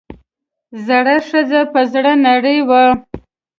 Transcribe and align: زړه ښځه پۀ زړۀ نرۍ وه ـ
زړه 0.85 1.15
ښځه 1.27 1.61
پۀ 1.71 1.81
زړۀ 1.91 2.13
نرۍ 2.23 2.59
وه 2.69 2.83
ـ 2.93 2.93